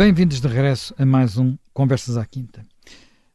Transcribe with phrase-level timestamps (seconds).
[0.00, 2.66] Bem-vindos de regresso a mais um Conversas à Quinta.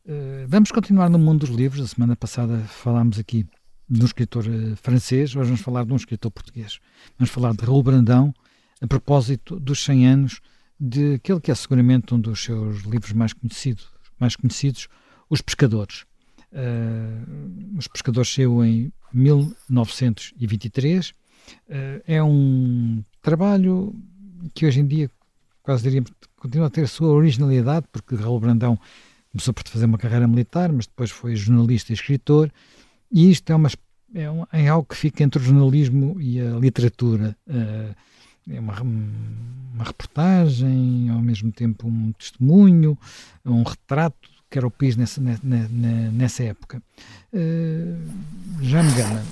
[0.03, 1.79] Uh, vamos continuar no mundo dos livros.
[1.79, 3.45] A semana passada falámos aqui
[3.87, 6.79] de um escritor uh, francês, hoje vamos falar de um escritor português.
[7.19, 8.33] Vamos falar de Raul Brandão,
[8.81, 10.41] a propósito dos 100 anos
[10.79, 13.87] de aquele que é seguramente um dos seus livros mais conhecidos,
[14.19, 14.87] mais conhecidos
[15.29, 16.03] Os Pescadores.
[16.51, 21.13] Uh, Os Pescadores saiu em 1923.
[22.07, 23.93] é um trabalho
[24.55, 25.11] que hoje em dia
[25.65, 28.79] quase diríamos continua a ter a sua originalidade, porque Raul Brandão
[29.31, 32.51] começou por fazer uma carreira militar, mas depois foi jornalista e escritor,
[33.11, 33.69] e isto é, uma,
[34.13, 37.35] é, um, é algo que fica entre o jornalismo e a literatura.
[37.47, 37.95] Uh,
[38.47, 42.95] é uma, uma reportagem, ao mesmo tempo um testemunho,
[43.43, 46.81] um retrato que era o país nessa, nessa, época.
[47.33, 47.97] Uh,
[48.61, 49.25] já me engana.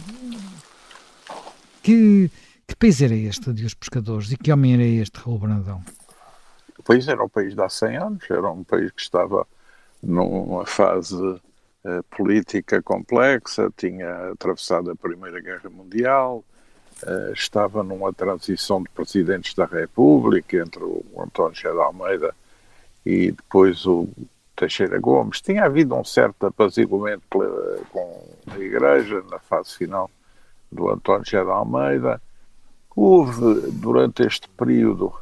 [1.84, 2.32] Que,
[2.68, 5.84] que país era este de Os Pescadores e que homem era este Raul Brandão?
[6.78, 9.48] O país era um país de há 100 anos, era um país que estava
[10.02, 16.44] numa fase uh, política complexa, tinha atravessado a Primeira Guerra Mundial,
[17.04, 22.36] uh, estava numa transição de presidentes da República entre o António José de Almeida
[23.06, 24.08] e depois o
[24.56, 25.42] Teixeira Gomes.
[25.42, 27.24] Tinha havido um certo apaziguamento
[27.92, 30.10] com a Igreja na fase final
[30.72, 32.22] do António José de Almeida.
[32.96, 35.14] Houve, durante este período,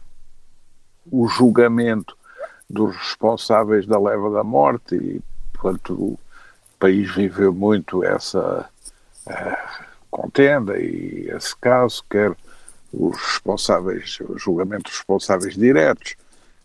[1.10, 2.18] o julgamento
[2.70, 5.22] dos responsáveis da leva da morte e,
[5.54, 6.20] portanto, o
[6.80, 8.70] país viveu muito essa
[9.28, 12.36] uh, contenda e esse caso, quer
[12.94, 16.16] os responsáveis, julgamento dos responsáveis diretos,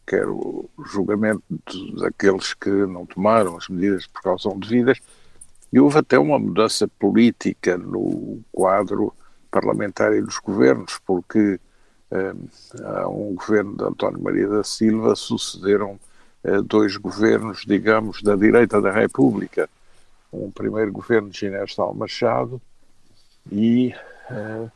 [0.07, 1.43] quer o julgamento
[2.01, 4.99] daqueles que não tomaram as medidas de precaução devidas,
[5.73, 9.13] e houve até uma mudança política no quadro
[9.51, 11.59] parlamentar e dos governos, porque
[12.85, 15.99] a um governo de António Maria da Silva sucederam
[16.45, 19.69] eh, dois governos, digamos, da direita da República.
[20.33, 22.61] Um primeiro governo de Ginés Sal Machado
[23.51, 23.95] e
[24.31, 24.71] uh,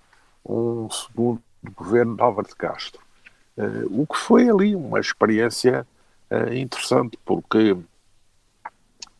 [0.44, 1.42] um segundo
[1.74, 3.00] governo de Álvaro de Castro.
[3.56, 5.86] Uh, o que foi ali uma experiência
[6.52, 7.76] interessante, porque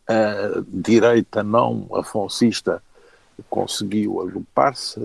[0.06, 2.80] a direita não afoncista
[3.48, 5.00] conseguiu agrupar-se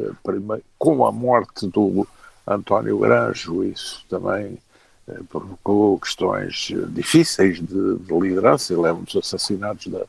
[0.77, 2.07] com a morte do
[2.47, 4.59] António Granjo, isso também
[5.07, 10.05] eh, provocou questões eh, difíceis de, de liderança, e leva os assassinatos da,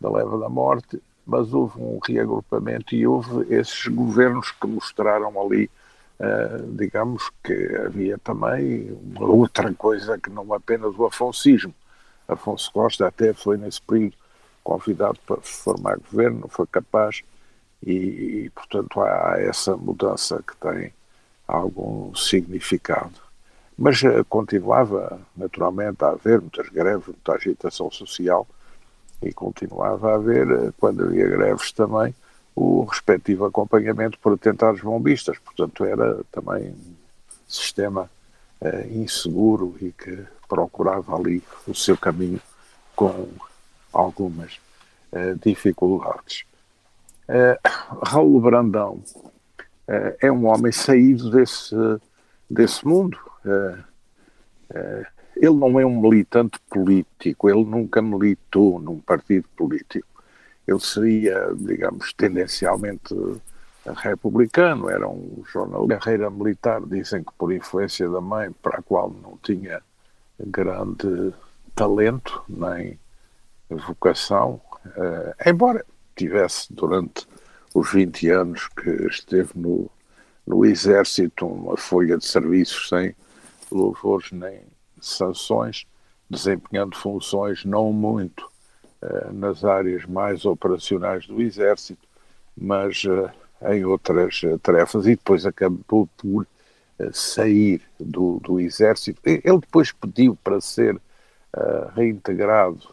[0.00, 5.70] da leva da morte, mas houve um reagrupamento e houve esses governos que mostraram ali,
[6.18, 11.74] eh, digamos, que havia também uma outra coisa que não apenas o afoncismo.
[12.28, 14.16] Afonso Costa até foi nesse período
[14.62, 17.22] convidado para formar governo, não foi capaz,
[17.82, 17.92] e,
[18.46, 20.92] e portanto há essa mudança que tem
[21.46, 23.24] algum significado.
[23.76, 28.46] Mas uh, continuava, naturalmente, a haver muitas greves, muita agitação social
[29.22, 32.14] e continuava a haver, uh, quando havia greves também,
[32.54, 35.38] o respectivo acompanhamento por atentados bombistas.
[35.38, 36.94] Portanto, era também um
[37.48, 38.08] sistema
[38.60, 42.40] uh, inseguro e que procurava ali o seu caminho
[42.94, 43.28] com
[43.92, 44.60] algumas
[45.40, 46.44] dificuldades.
[48.02, 49.00] Raul Brandão
[49.88, 51.74] é, é um homem saído desse,
[52.48, 53.18] desse mundo.
[53.44, 53.78] É,
[54.70, 55.06] é,
[55.36, 60.06] ele não é um militante político, ele nunca militou num partido político.
[60.66, 63.14] Ele seria, digamos, tendencialmente
[63.96, 68.82] republicano, era um jornal de carreira militar, dizem que por influência da mãe, para a
[68.82, 69.82] qual não tinha
[70.40, 71.34] grande
[71.74, 72.98] talento nem
[73.68, 74.60] vocação,
[75.44, 75.84] embora
[76.16, 77.26] tivesse durante
[77.74, 79.90] os 20 anos que esteve no,
[80.46, 83.14] no Exército, uma folha de serviços sem
[83.70, 84.60] louvores nem
[85.00, 85.84] sanções,
[86.30, 88.48] desempenhando funções não muito
[89.02, 92.06] uh, nas áreas mais operacionais do Exército,
[92.56, 93.28] mas uh,
[93.72, 96.46] em outras uh, tarefas, e depois acabou por
[97.12, 99.20] sair do, do Exército.
[99.24, 100.96] Ele depois pediu para ser
[101.96, 102.88] reintegrado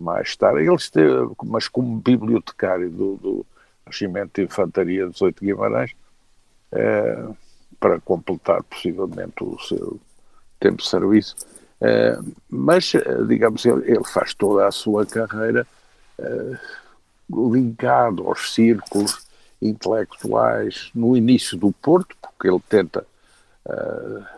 [0.00, 0.60] mais tarde.
[0.60, 3.46] Ele esteve, mas como bibliotecário do, do
[3.86, 5.94] Regimento de Infantaria 18 Guimarães,
[6.72, 7.24] é,
[7.80, 10.00] para completar possivelmente o seu
[10.60, 11.36] tempo de serviço.
[11.80, 12.18] É,
[12.48, 12.92] mas,
[13.26, 15.66] digamos, ele, ele, faz toda a sua carreira
[16.18, 16.58] é,
[17.30, 19.26] ligado aos círculos
[19.62, 23.06] intelectuais no início do Porto, porque ele tenta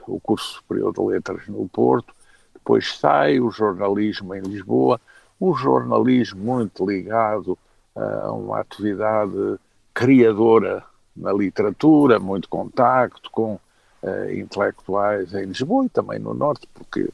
[0.09, 2.13] o curso superior de letras no Porto,
[2.53, 5.01] depois sai o jornalismo em Lisboa,
[5.41, 7.59] o jornalismo muito ligado
[7.97, 9.59] a uma atividade
[9.93, 10.85] criadora
[11.17, 13.55] na literatura, muito contacto com
[14.03, 17.09] uh, intelectuais em Lisboa e também no Norte, porque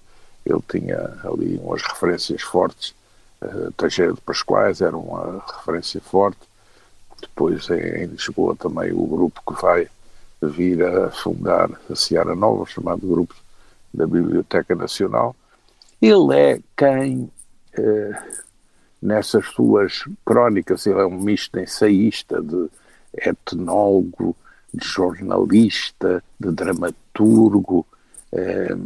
[0.44, 2.94] ele tinha ali umas referências fortes.
[3.40, 6.40] Uh, Teixeira de Pascoais era uma referência forte.
[7.20, 9.88] Depois em, em Lisboa também o grupo que vai
[10.42, 13.34] vir a fundar a Seara Nova, chamado Grupo
[13.92, 15.34] da Biblioteca Nacional.
[16.00, 17.30] Ele é quem,
[19.00, 22.68] nessas suas crónicas, ele é um misto ensaísta, de
[23.16, 24.36] etnólogo,
[24.72, 27.86] de jornalista, de dramaturgo,
[28.32, 28.76] eh,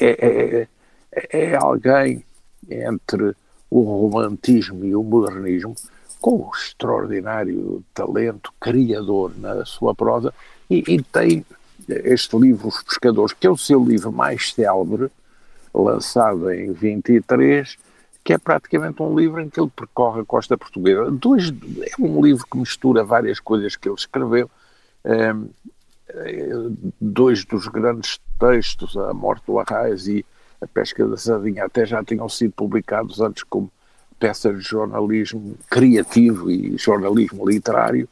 [0.00, 0.66] é,
[1.12, 2.24] é, é alguém
[2.68, 3.34] entre
[3.70, 5.74] o romantismo e o modernismo
[6.20, 10.32] com um extraordinário talento criador na sua prosa
[10.70, 11.44] e, e, tem
[11.88, 15.10] este livro Os Pescadores, que é o seu livro mais célebre,
[15.74, 17.76] lançado em 23,
[18.24, 21.10] que é praticamente um livro em que ele percorre a costa portuguesa.
[21.10, 24.50] Dois, é um livro que mistura várias coisas que ele escreveu.
[25.04, 25.48] Um,
[27.00, 30.24] dois dos grandes textos, A Morte do Arraiz e
[30.60, 33.70] A Pesca da Sardinha, até já tinham sido publicados antes como
[34.18, 38.08] peças de jornalismo criativo e jornalismo literário,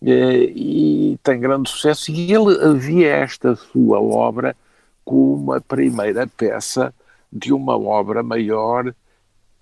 [0.00, 2.10] e tem grande sucesso.
[2.10, 4.56] E ele havia esta sua obra
[5.04, 6.94] como uma primeira peça
[7.30, 8.94] de uma obra maior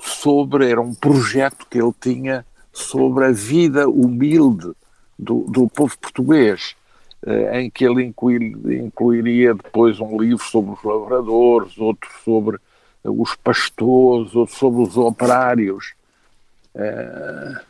[0.00, 4.72] sobre, era um projeto que ele tinha sobre a vida humilde
[5.18, 6.74] do, do povo português,
[7.24, 12.58] eh, em que ele incluiria depois um livro sobre os lavradores, outro sobre
[13.04, 15.94] os pastores, outro sobre os operários.
[16.74, 17.60] Uh,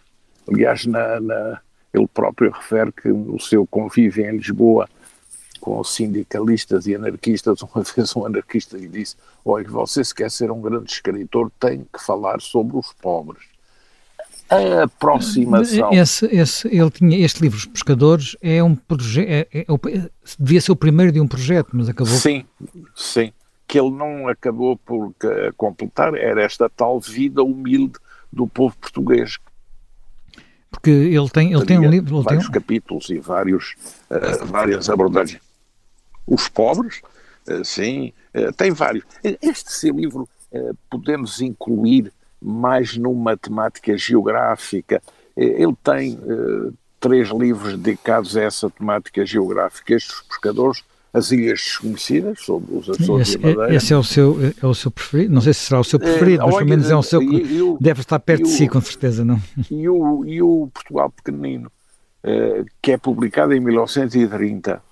[0.49, 1.61] aliás, na, na,
[1.93, 4.89] ele próprio refere que no seu convívio em Lisboa
[5.65, 10.51] com sindicalistas e anarquistas, uma vez um anarquista lhe disse: Olha, você se quer ser
[10.51, 13.43] um grande escritor, tem que falar sobre os pobres.
[14.51, 15.91] A aproximação.
[15.91, 19.27] Esse, esse, ele tinha este livro, Os Pescadores, é um projeto.
[19.27, 22.13] É, é, é, devia ser o primeiro de um projeto, mas acabou.
[22.13, 22.45] Sim,
[22.95, 23.33] sim.
[23.67, 25.15] Que ele não acabou por
[25.57, 27.95] completar era esta tal vida humilde
[28.31, 29.39] do povo português
[30.71, 32.17] porque ele tem, ele tem um livro.
[32.17, 32.53] Ele vários tem...
[32.53, 33.77] capítulos e vários,
[34.11, 35.41] uh, várias abordagens.
[36.27, 37.03] Os pobres,
[37.49, 39.05] uh, sim, uh, tem vários.
[39.43, 40.29] Este seu livro
[40.89, 45.03] podemos incluir mais numa temática geográfica.
[45.37, 46.17] ele tem
[47.01, 49.95] três livros dedicados a essa temática geográfica.
[49.95, 50.85] Estes pescadores
[51.15, 53.75] as Ilhas Desconhecidas, sobre os Açores esse, e Madeira.
[53.75, 55.33] Esse é o, seu, é o seu preferido?
[55.33, 57.77] Não sei se será o seu preferido, é, mas pelo menos é o seu que
[57.81, 59.41] deve estar perto de si, com certeza, não?
[59.71, 61.71] E o, e o Portugal Pequenino,
[62.83, 64.83] que é publicado em 1930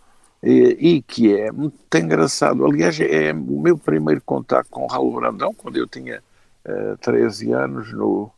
[0.42, 2.64] e, e que é muito engraçado.
[2.64, 6.22] Aliás, é o meu primeiro contato com Raul Brandão, quando eu tinha
[6.66, 8.30] uh, 13 anos, no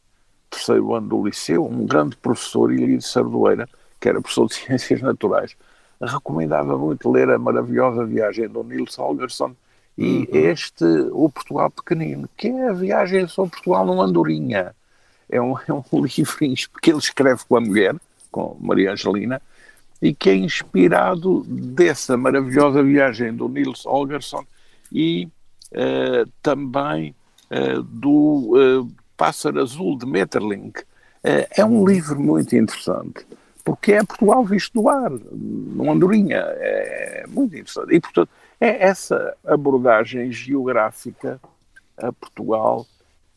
[0.50, 3.68] terceiro ano do liceu, um grande professor, Ilha de Sardoeira,
[4.00, 5.56] que era professor de Ciências Naturais,
[6.00, 9.54] recomendava muito ler a maravilhosa viagem do Nils Holgersson
[9.96, 10.26] e uhum.
[10.32, 14.74] este, o Portugal Pequenino, que é a viagem sobre Portugal numa Andorinha.
[15.30, 17.96] É um, é um livro que ele escreve com a mulher,
[18.30, 19.40] com Maria Angelina,
[20.00, 24.44] e que é inspirado dessa maravilhosa viagem do Nils Holgersson
[24.92, 25.28] e
[25.72, 27.14] uh, também
[27.50, 30.72] uh, do uh, Pássaro Azul de Metterling.
[31.22, 33.24] é um livro muito interessante
[33.64, 36.36] porque é Portugal visto do ar, numa andorinha.
[36.36, 37.94] É muito interessante.
[37.94, 38.28] E, portanto,
[38.60, 41.40] é essa abordagem geográfica
[41.96, 42.86] a Portugal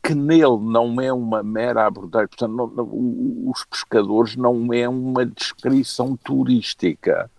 [0.02, 5.26] que nele não é uma mera abordagem, portanto, não, não, os pescadores não é uma
[5.26, 7.30] descrição turística.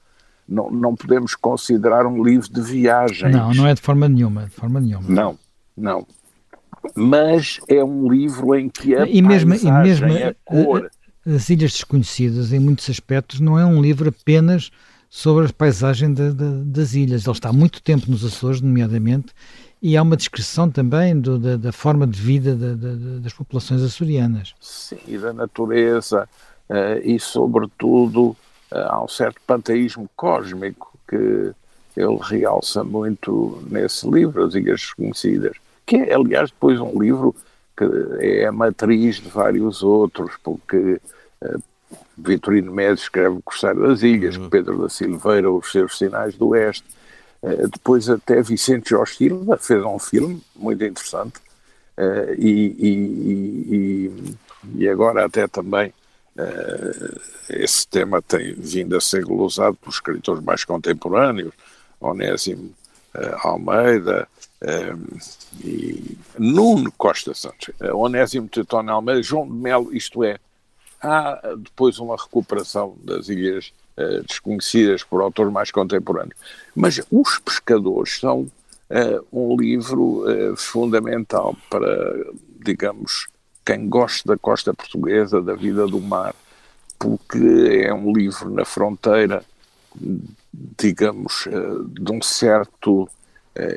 [0.47, 3.33] Não, não podemos considerar um livro de viagens.
[3.33, 5.07] Não, não é de forma nenhuma, de forma nenhuma.
[5.07, 5.37] Não,
[5.77, 6.07] não.
[6.95, 10.89] Mas é um livro em que a e mesmo, e mesmo a cor...
[11.25, 14.71] As Ilhas Desconhecidas, em muitos aspectos, não é um livro apenas
[15.09, 17.25] sobre a paisagem de, de, das ilhas.
[17.25, 19.33] Ele está há muito tempo nos Açores, nomeadamente,
[19.81, 24.53] e há uma descrição também do, da, da, forma de vida das populações açorianas.
[24.59, 26.29] Sim, e da natureza,
[26.69, 28.35] uh, e sobretudo uh,
[28.71, 31.51] há um certo panteísmo cósmico que
[31.97, 37.35] ele realça muito nesse livro, As Ilhas Desconhecidas, que é, aliás, depois um livro
[37.75, 37.85] que
[38.19, 40.99] é a matriz de vários outros, porque
[41.41, 41.63] uh,
[42.17, 44.49] Vitorino Médici escreve o Corsário das Ilhas, uhum.
[44.49, 46.85] Pedro da Silveira, Os Seus Sinais do Oeste,
[47.41, 51.37] uh, depois até Vicente Jorge Silva fez um filme muito interessante,
[51.97, 52.91] uh, e, e,
[53.75, 54.35] e,
[54.83, 55.93] e, agora até também
[57.49, 61.53] esse tema tem vindo a ser glosado por escritores mais contemporâneos,
[61.99, 62.71] Onésimo
[63.43, 64.25] Almeida,
[65.61, 70.39] e Nuno Costa Santos, Onésimo Teutón Almeida, João de Melo, isto é,
[71.01, 76.35] há depois uma recuperação das ilhas uh, desconhecidas por autores mais contemporâneos.
[76.75, 82.15] Mas Os Pescadores são uh, um livro uh, fundamental para,
[82.63, 83.27] digamos,
[83.65, 86.35] quem gosta da costa portuguesa, da vida do mar,
[86.97, 89.43] porque é um livro na fronteira,
[90.77, 91.47] digamos,
[91.87, 93.07] de um certo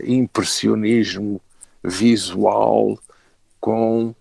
[0.05, 1.41] impressionismo
[1.85, 2.99] visual
[3.61, 4.15] com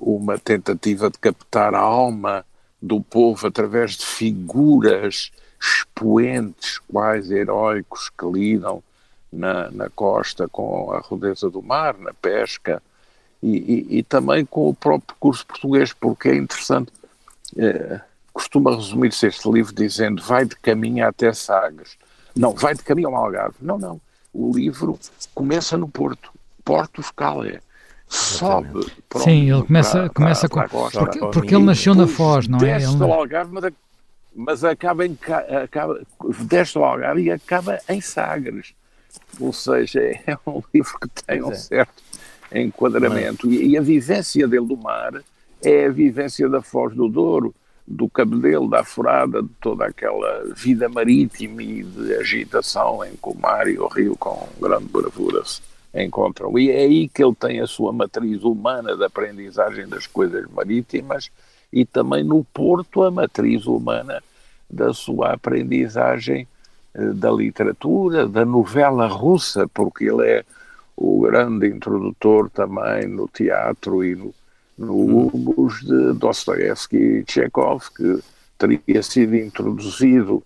[0.00, 2.44] uma tentativa de captar a alma
[2.80, 5.30] do povo através de figuras
[5.60, 8.82] expoentes, quais heróicos que lidam
[9.32, 12.82] na, na costa com a rudeza do mar, na pesca,
[13.42, 16.92] e, e, e também com o próprio curso português, porque é interessante.
[17.56, 18.00] É,
[18.32, 21.96] costuma resumir-se este livro dizendo vai de caminho até Sagres.
[22.34, 23.56] Não, vai de caminho ao Algarve.
[23.60, 24.00] Não, não.
[24.32, 24.98] O livro
[25.34, 26.32] começa no Porto.
[26.64, 27.60] Porto Scala
[28.08, 28.86] sobe.
[29.08, 30.90] Pronto, Sim, ele começa, para, começa para, com.
[30.90, 32.78] Para porque, porque ele nasceu na Foz, não é?
[32.78, 33.12] Desce ele...
[33.12, 33.72] Algarve, mas,
[34.34, 35.18] mas acaba, em,
[35.62, 36.00] acaba
[36.40, 38.74] desce ao Algarve e acaba em Sagres.
[39.40, 41.54] Ou seja, é um livro que tem um é.
[41.54, 42.02] certo
[42.52, 43.50] enquadramento.
[43.50, 45.22] E, e, a vivência dele do mar
[45.62, 47.54] é a vivência da Foz do Douro,
[47.86, 53.34] do Cabedelo, da Furada, de toda aquela vida marítima e de agitação em que o
[53.34, 55.60] mar e o rio com grande bravura se
[55.94, 56.58] encontram.
[56.58, 61.30] E é aí que ele tem a sua matriz humana de aprendizagem das coisas marítimas
[61.72, 64.22] e também no Porto a matriz humana
[64.68, 66.48] da sua aprendizagem
[66.94, 70.44] eh, da literatura, da novela russa, porque ele é
[70.96, 74.34] o grande introdutor também no teatro e no,
[74.78, 78.20] no humus de Dostoevsky e Chekhov, que
[78.56, 80.36] teria sido introduzido,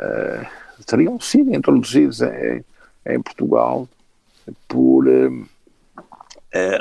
[0.00, 2.64] uh, teriam sido introduzidos em,
[3.06, 3.88] em Portugal
[4.68, 5.46] por uh,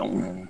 [0.03, 0.47] um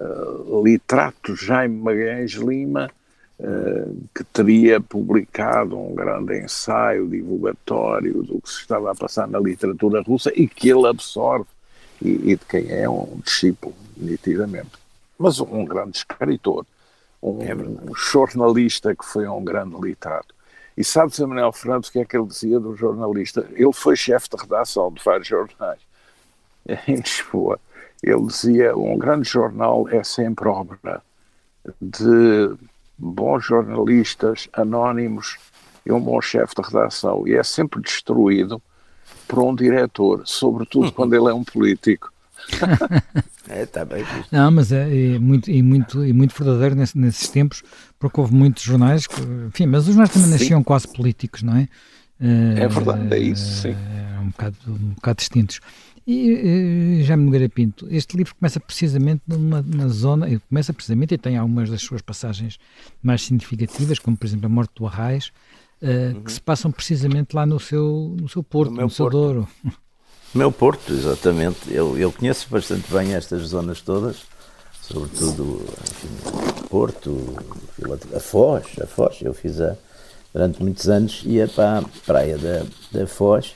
[0.00, 2.90] uh, literato Jaime Magalhães Lima,
[3.38, 9.38] uh, que teria publicado um grande ensaio divulgatório do que se estava a passar na
[9.38, 11.46] literatura russa e que ele absorve
[12.00, 14.72] e, e de quem é um discípulo, nitidamente.
[15.18, 16.66] Mas um grande escritor,
[17.22, 20.34] um, é um jornalista que foi um grande literato.
[20.76, 23.46] E sabe-se, Manuel Fernandes, o que é que ele dizia do jornalista?
[23.52, 25.78] Ele foi chefe de redação de vários jornais
[26.88, 27.58] em Lisboa.
[28.02, 31.02] Ele dizia: um grande jornal é sempre obra
[31.80, 32.54] de
[32.98, 35.38] bons jornalistas anónimos
[35.86, 38.60] e um bom chefe de redação, e é sempre destruído
[39.28, 42.12] por um diretor, sobretudo quando ele é um político.
[43.48, 44.28] é, está bem visto.
[44.30, 47.62] Não, mas é, é, muito, e muito, e muito verdadeiro nesse, nesses tempos,
[47.98, 51.68] porque houve muitos jornais, que, enfim, mas os jornais também nasciam quase políticos, não é?
[52.20, 53.76] É verdade, é isso, sim.
[54.16, 55.60] É um bocado, um bocado distintos.
[56.06, 61.18] E já me Nogueira Pinto, este livro começa precisamente numa, na zona, começa precisamente e
[61.18, 62.58] tem algumas das suas passagens
[63.02, 65.32] mais significativas, como por exemplo a morte do Arraiz,
[65.80, 66.22] uh, uhum.
[66.22, 69.12] que se passam precisamente lá no seu, no seu porto, no, no seu porto.
[69.14, 69.48] Douro.
[70.34, 71.72] Meu porto, exatamente.
[71.72, 74.24] Eu, eu conheço bastante bem estas zonas todas,
[74.82, 77.34] sobretudo enfim, Porto,
[78.14, 79.22] a Foz, a Foz.
[79.22, 79.74] Eu fiz a,
[80.34, 83.54] durante muitos anos, ia para a praia da, da Foz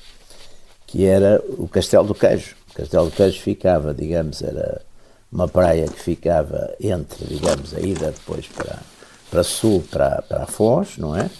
[0.88, 2.56] que era o Castelo do Queijo.
[2.70, 4.80] O Castelo do Queijo ficava, digamos, era
[5.30, 8.78] uma praia que ficava entre, digamos, a ida depois para,
[9.30, 11.30] para sul, para, para a Foz, não é?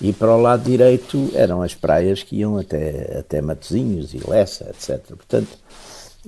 [0.00, 4.70] E para o lado direito eram as praias que iam até, até Matozinhos e Lessa,
[4.70, 5.04] etc.
[5.08, 5.50] Portanto,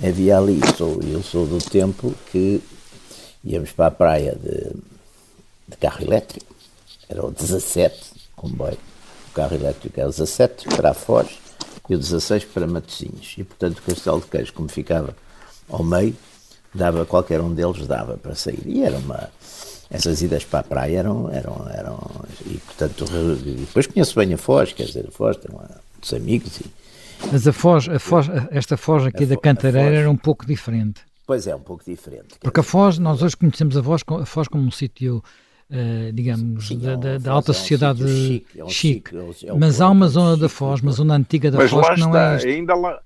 [0.02, 2.60] havia ali, sou, eu sou do tempo que
[3.44, 4.72] íamos para a praia de,
[5.68, 6.54] de carro elétrico,
[7.08, 8.78] era o 17, comboio,
[9.30, 11.43] o carro elétrico era o 17, para a Foz,
[11.88, 13.34] e o 16 para Matosinhos.
[13.36, 15.14] E, portanto, o Castelo de Queijo, como ficava
[15.68, 16.16] ao meio,
[16.74, 18.62] dava, qualquer um deles dava para sair.
[18.66, 19.30] E era uma...
[19.90, 21.30] Essas idas para a praia eram...
[21.30, 21.98] eram, eram
[22.46, 23.04] e, portanto,
[23.60, 26.64] depois conheço bem a Foz, quer dizer, a Foz tem lá muitos amigos e...
[27.30, 31.02] Mas a Foz, a Foz, esta Foz aqui a da Cantareira era um pouco diferente.
[31.26, 32.34] Pois é, um pouco diferente.
[32.40, 35.22] Porque dizer, a Foz, nós hoje conhecemos a Foz, a Foz como um sítio
[35.70, 39.10] Uh, digamos, Sim, da, da, da, alta é um sociedade chique, é um chique.
[39.32, 39.48] chique.
[39.48, 42.08] É mas há uma zona da Foz, uma zona antiga da mas Foz que não
[42.08, 42.48] está, é esta.
[42.48, 43.00] Ainda lá,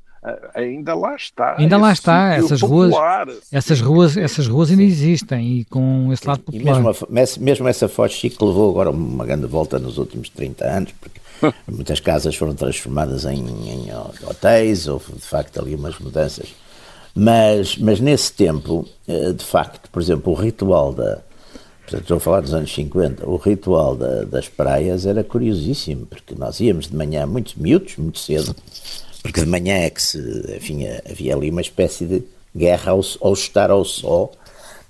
[0.55, 1.55] ainda lá está.
[1.57, 6.27] Ainda lá está, essas popular, ruas, essas ruas, essas ruas ainda existem e com esse
[6.27, 6.81] lado popular.
[6.81, 10.65] E mesmo, a, mesmo essa Foz chique levou agora uma grande volta nos últimos 30
[10.65, 11.21] anos, porque
[11.71, 13.89] muitas casas foram transformadas em, em
[14.29, 16.55] hotéis, houve de facto ali umas mudanças.
[17.15, 21.21] Mas, mas nesse tempo, eh, de facto, por exemplo, o ritual da,
[21.89, 26.35] portanto estou a falar dos anos 50, o ritual da, das praias era curiosíssimo, porque
[26.35, 28.55] nós íamos de manhã muito miúdos, muito cedo,
[29.23, 30.19] porque de manhã é que se,
[30.55, 32.23] enfim, havia ali uma espécie de
[32.55, 34.33] guerra ao, ao estar ao sol,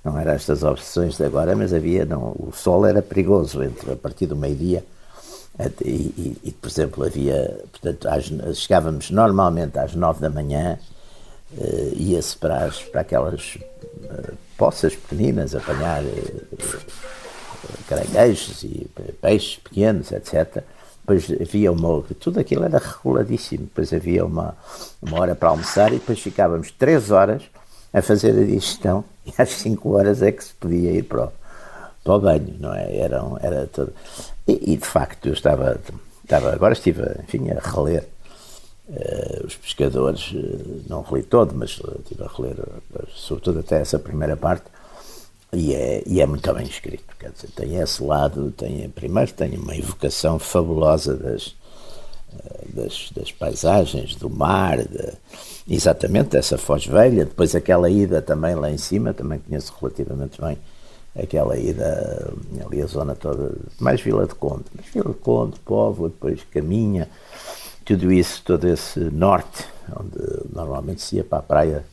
[0.04, 3.96] não eram estas obsessões de agora, mas havia, não, o sol era perigoso, entre, a
[3.96, 4.84] partir do meio-dia.
[5.84, 10.78] E, e, e, por exemplo, havia, portanto, às, chegávamos normalmente às nove da manhã,
[11.52, 16.58] uh, ia-se para, para aquelas uh, poças pequeninas, apanhar uh,
[17.88, 18.90] caranguejos e
[19.22, 20.62] peixes pequenos, etc.
[21.00, 22.02] Depois havia uma.
[22.20, 23.64] Tudo aquilo era reguladíssimo.
[23.64, 24.54] Depois havia uma,
[25.00, 27.42] uma hora para almoçar e depois ficávamos três horas
[27.94, 31.32] a fazer a digestão e às cinco horas é que se podia ir para o,
[32.04, 32.98] para o banho, não é?
[32.98, 33.94] Era, era tudo.
[34.46, 35.80] E, e, de facto eu estava,
[36.22, 36.52] estava.
[36.52, 38.06] Agora estive, enfim, a reler
[39.44, 42.56] os pescadores, uh, não reli todo, mas estive a reler,
[43.14, 44.64] sobretudo até essa primeira parte
[45.52, 49.56] e é, e é muito bem escrito, quer dizer, tem esse lado, tem, primeiro tem
[49.56, 51.56] uma evocação fabulosa das,
[52.34, 55.12] eh, das, das paisagens, do mar, de,
[55.66, 60.58] exatamente dessa Foz Velha, depois aquela ida também lá em cima, também conheço relativamente bem
[61.18, 62.30] aquela ida,
[62.64, 67.08] ali a zona toda, mais Vila de Conde, mas Vila de Conde, Povo, depois Caminha,
[67.88, 69.64] tudo isso, todo esse norte,
[69.98, 70.18] onde
[70.54, 71.84] normalmente se ia para a praia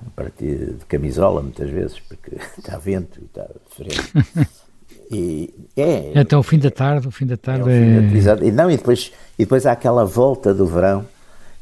[0.00, 4.48] a partir de camisola, muitas vezes, porque está vento e está frio.
[5.10, 6.18] E é.
[6.20, 7.72] Até o fim da tarde, o fim da tarde é.
[7.72, 8.46] é...
[8.46, 11.06] E, não, e, depois, e depois há aquela volta do verão,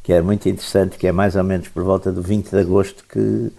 [0.02, 3.04] que é muito interessante, que é mais ou menos por volta do 20 de agosto
[3.08, 3.52] que,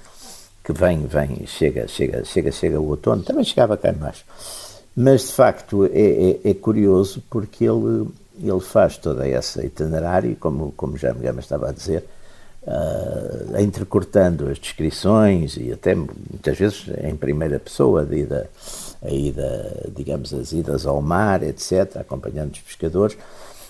[0.61, 3.23] que vem, vem, chega, chega, chega, chega o outono.
[3.23, 4.25] Também chegava cá embaixo.
[4.93, 8.07] Mas de facto é, é, é curioso porque ele,
[8.41, 12.03] ele faz toda essa itinerário, como, como já me estava a dizer,
[12.63, 18.49] uh, entrecortando as descrições e até muitas vezes em primeira pessoa, a ida,
[19.01, 23.17] a ida, digamos, as idas ao mar, etc., acompanhando os pescadores.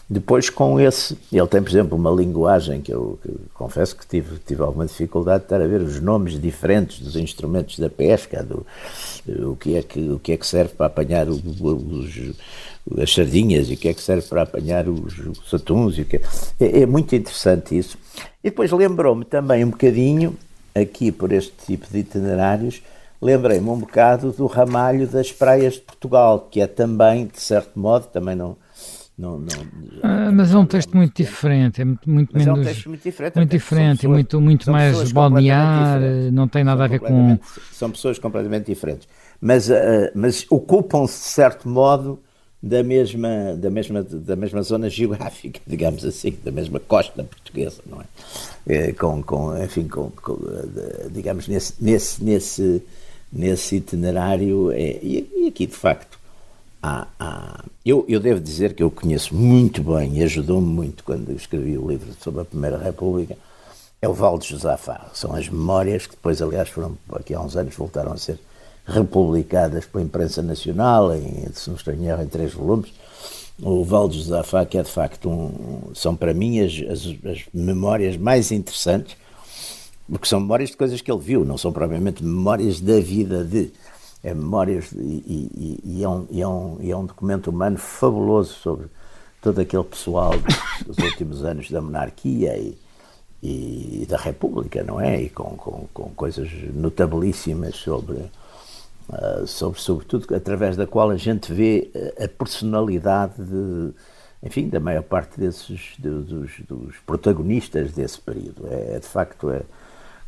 [0.10, 4.40] Depois, com esse, ele tem, por exemplo, uma linguagem que eu que confesso que tive,
[4.40, 8.66] tive alguma dificuldade de estar a ver os nomes diferentes dos instrumentos da pesca, do,
[9.52, 11.42] o, que é que, o que é que serve para apanhar os,
[12.98, 15.98] as sardinhas e o que é que serve para apanhar os, os atuns.
[15.98, 16.22] E o que é,
[16.60, 17.98] é, é muito interessante isso.
[18.44, 20.36] E depois lembrou-me também um bocadinho,
[20.74, 22.82] aqui por este tipo de itinerários,
[23.22, 28.06] lembrei-me um bocado do ramalho das praias de Portugal, que é também, de certo modo,
[28.08, 28.56] também não.
[29.18, 29.48] não, não
[30.04, 32.48] ah, mas é um texto muito diferente, é muito, muito menos.
[32.48, 36.00] É um texto muito diferente, muito, diferente, pessoas, muito, muito mais balnear,
[36.32, 37.40] não tem nada a ver com.
[37.72, 39.08] São pessoas completamente diferentes.
[39.40, 39.74] Mas, uh,
[40.16, 42.20] mas ocupam-se, de certo modo,
[42.62, 48.02] da mesma, da mesma, da mesma zona geográfica, digamos assim, da mesma costa portuguesa, não
[48.02, 48.06] é?
[48.68, 50.38] é com, com, enfim, com, com,
[51.12, 52.84] digamos, nesse, nesse, nesse,
[53.32, 56.20] nesse itinerário, é, e, e aqui de facto,
[56.82, 61.32] há, há, eu, eu devo dizer que eu conheço muito bem e ajudou-me muito quando
[61.32, 63.38] escrevi o livro sobre a Primeira República,
[64.02, 67.56] é o Val de Josafá, são as memórias que depois, aliás, foram, aqui há uns
[67.56, 68.40] anos, voltaram a ser
[68.88, 72.92] republicadas pela imprensa nacional, em, se não estou em três volumes.
[73.62, 77.46] O Val de Josafá, que é de facto um, são para mim as, as, as,
[77.54, 79.18] memórias mais interessantes,
[80.08, 83.72] porque são memórias de coisas que ele viu, não são propriamente memórias da vida de.
[84.24, 87.48] É memórias de, e, e, e, é um, e, é um, e é um documento
[87.48, 88.88] humano fabuloso sobre
[89.42, 90.34] todo aquele pessoal
[90.86, 92.78] dos últimos anos da monarquia e,
[93.44, 95.22] e da República, não é?
[95.22, 98.26] E com, com, com coisas notabilíssimas sobre
[99.46, 101.90] sobre, sobretudo através da qual a gente vê
[102.22, 103.94] a personalidade de,
[104.44, 108.68] enfim, da maior parte desses de, dos, dos, protagonistas desse período.
[108.68, 109.62] É, é de facto é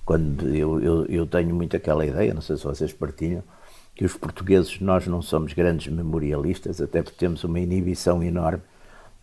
[0.05, 3.43] quando eu, eu, eu, tenho muito aquela ideia, não sei se vocês partilham,
[3.93, 8.63] que os portugueses nós não somos grandes memorialistas, até porque temos uma inibição enorme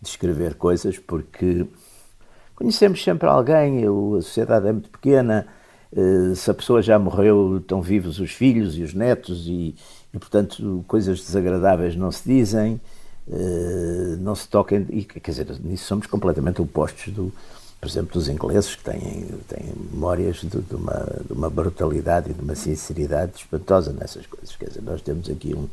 [0.00, 1.66] de escrever coisas, porque
[2.54, 5.48] conhecemos sempre alguém, a sociedade é muito pequena,
[6.34, 9.74] se a pessoa já morreu, estão vivos os filhos e os netos, e,
[10.12, 12.80] e portanto coisas desagradáveis não se dizem,
[13.30, 17.32] eh, não se toquem, e quer dizer, nisso somos completamente opostos do,
[17.80, 22.34] por exemplo, dos ingleses, que têm, têm memórias de, de, uma, de uma brutalidade e
[22.34, 24.54] de uma sinceridade espantosa nessas coisas.
[24.56, 25.68] Quer dizer, nós temos aqui um,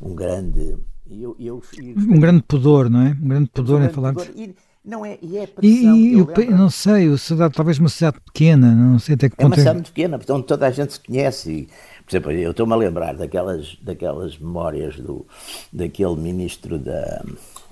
[0.00, 0.76] um grande.
[1.10, 3.10] Eu, eu, eu, um grande pudor, não é?
[3.10, 4.14] Um grande pudor um em falar.
[4.14, 5.96] Pudor, e, não é, e é pressão.
[5.96, 9.44] E, eu, não sei, o cidade, talvez uma cidade pequena, não sei até que ponto.
[9.44, 11.52] É uma cidade muito pequena, portanto toda a gente se conhece.
[11.52, 11.68] E,
[12.04, 15.24] por exemplo, eu estou-me a lembrar daquelas, daquelas memórias do,
[15.72, 17.22] daquele ministro da,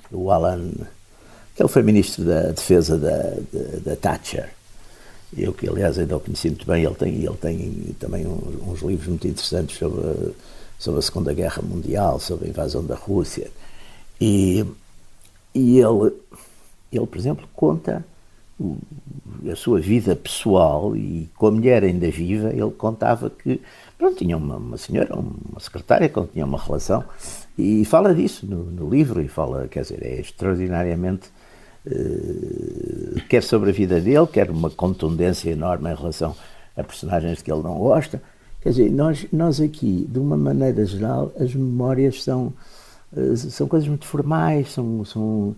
[0.08, 0.70] do Alan,
[1.58, 3.18] ele foi ministro da defesa da,
[3.52, 4.50] da, da Thatcher.
[5.36, 8.82] Eu que aliás ainda o conheci muito bem, ele tem, ele tem também uns, uns
[8.82, 10.32] livros muito interessantes sobre,
[10.78, 13.50] sobre a Segunda Guerra Mundial, sobre a invasão da Rússia.
[14.20, 14.64] E,
[15.54, 16.12] e ele
[16.92, 18.04] ele, por exemplo, conta
[19.50, 23.60] a sua vida pessoal e com a mulher ainda viva, ele contava que
[23.96, 27.02] pronto, tinha uma, uma senhora, uma secretária com quem tinha uma relação
[27.56, 31.28] e fala disso no, no, livro e fala, quer dizer, é extraordinariamente
[31.86, 36.36] uh, quer sobre a vida dele, quer uma contundência enorme em relação
[36.76, 38.22] a personagens que ele não gosta.
[38.60, 42.52] Quer dizer, nós, nós aqui, de uma maneira geral, as memórias são,
[43.12, 45.56] uh, são coisas muito formais, são, são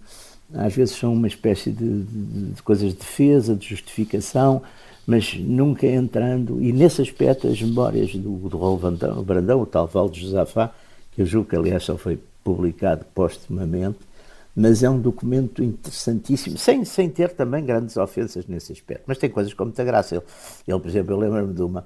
[0.55, 4.63] às vezes são uma espécie de, de, de, coisas de defesa, de justificação,
[5.07, 6.63] mas nunca entrando.
[6.63, 8.79] E nesse aspecto, as memórias do, do Raul
[9.25, 10.73] Brandão, o tal Val de Josafá,
[11.13, 13.99] que eu julgo que aliás só foi publicado postumamente,
[14.55, 19.05] mas é um documento interessantíssimo, sem, sem ter também grandes ofensas nesse aspecto.
[19.07, 20.17] Mas tem coisas com muita graça.
[20.17, 20.25] Ele,
[20.69, 21.85] ele por exemplo, eu lembro-me de uma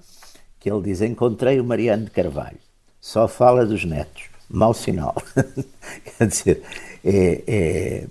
[0.59, 2.59] que ele diz: Encontrei o Mariano de Carvalho,
[3.01, 5.15] só fala dos netos, mau sinal.
[6.19, 6.63] Quer dizer,
[7.05, 8.07] é, é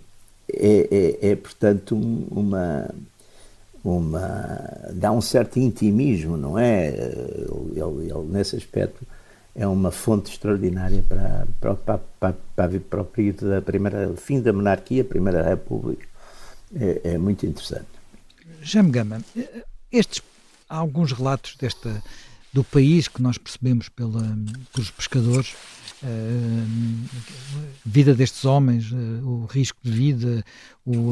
[0.52, 2.90] é, é, é portanto, uma,
[3.84, 4.90] uma.
[4.94, 6.90] dá um certo intimismo, não é?
[6.90, 9.06] Ele, ele, nesse aspecto,
[9.56, 14.52] é uma fonte extraordinária para, para, para, para, para o período da primeira, fim da
[14.52, 16.08] monarquia, Primeira República.
[16.76, 17.86] É, é muito interessante.
[18.62, 19.22] Jaime Gama,
[19.92, 20.22] estes,
[20.68, 22.04] há alguns relatos desta,
[22.52, 24.38] do país que nós percebemos pela,
[24.74, 25.56] pelos pescadores
[27.86, 30.44] vida destes homens, o risco de vida,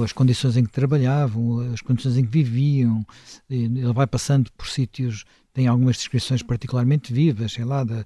[0.04, 3.06] as condições em que trabalhavam, as condições em que viviam.
[3.50, 8.04] Ele vai passando por sítios, tem algumas descrições particularmente vivas, sei lá, da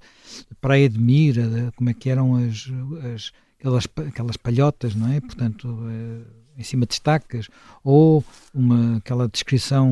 [0.60, 2.68] Praia de Mira, de, como é que eram as,
[3.14, 5.20] as aquelas, aquelas palhotas, não é?
[5.20, 6.22] Portanto, eh,
[6.58, 7.48] em cima de estacas,
[7.84, 9.90] ou uma, aquela descrição,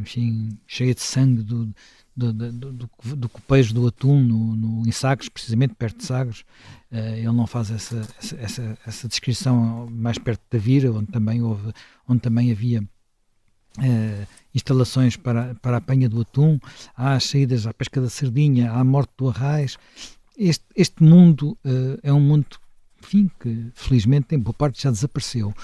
[0.00, 1.72] enfim, cheia de sangue do,
[2.18, 6.40] do, do, do, do do atum no, no, em Sagres, precisamente perto de Sagres.
[6.90, 11.72] Uh, ele não faz essa, essa, essa, descrição mais perto da Vira, onde também, houve,
[12.08, 16.58] onde também havia uh, instalações para, para a apanha do atum,
[16.96, 19.78] há as saídas à pesca da sardinha, há a morte do arraiz.
[20.36, 22.46] Este, este mundo uh, é um mundo
[23.00, 25.54] enfim, que felizmente em boa parte já desapareceu.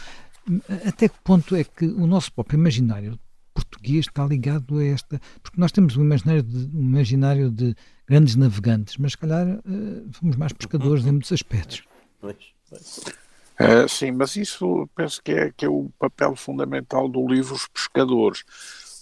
[0.87, 3.19] Até que ponto é que o nosso próprio imaginário
[3.55, 5.21] português está ligado a esta.
[5.43, 7.75] Porque nós temos um imaginário de, um imaginário de
[8.07, 11.85] grandes navegantes, mas se calhar uh, fomos mais pescadores em muitos aspectos.
[12.23, 17.69] Uh, sim, mas isso penso que é, que é o papel fundamental do livro Os
[17.69, 18.45] Pescadores.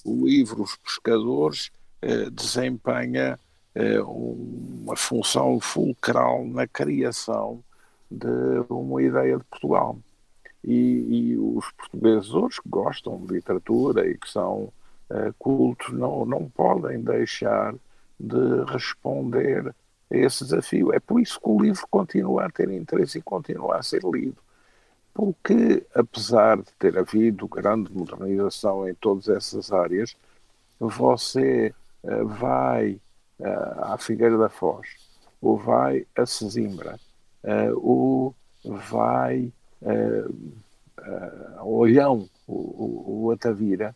[0.04, 1.70] O livro Os Pescadores
[2.04, 3.38] uh, desempenha
[4.04, 7.64] uma função fulcral na criação
[8.10, 8.28] de
[8.68, 9.98] uma ideia de Portugal
[10.64, 14.72] e, e, os portugueses hoje que gostam de literatura e que são
[15.10, 17.74] uh, cultos não, não podem deixar
[18.18, 19.74] de responder a
[20.16, 20.92] esse desafio.
[20.92, 24.36] É por isso que o livro continua a ter interesse e continua a ser lido.
[25.12, 30.16] Porque, apesar de ter havido grande modernização em todas essas áreas,
[30.78, 33.00] você uh, vai
[33.40, 34.86] uh, à Figueira da Foz,
[35.40, 37.00] ou vai a Sesimbra,
[37.82, 38.32] ou
[38.64, 40.30] vai uh,
[41.00, 43.94] uh, Olhão, o, o, o Atavira,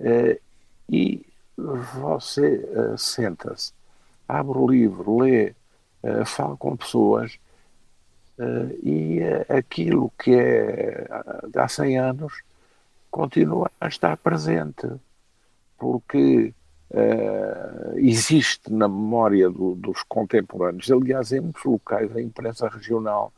[0.00, 0.40] uh,
[0.88, 1.24] e
[1.56, 3.72] você senta-se,
[4.26, 5.54] abre o livro, lê,
[6.24, 7.38] fala com pessoas
[8.82, 11.06] e aquilo que é
[11.48, 12.42] de há 100 anos
[13.10, 14.88] continua a estar presente,
[15.78, 16.52] porque
[16.94, 20.90] Uh, existe na memória do, dos contemporâneos.
[20.90, 23.32] Aliás, em muitos locais, a imprensa regional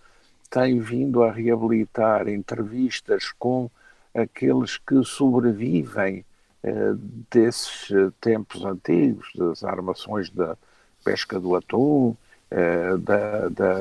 [0.50, 3.70] tem vindo a reabilitar entrevistas com
[4.14, 6.24] aqueles que sobrevivem
[6.62, 6.94] eh,
[7.30, 10.56] desses eh, tempos antigos, das armações da
[11.04, 12.16] pesca do atum,
[12.50, 13.78] eh, da, da,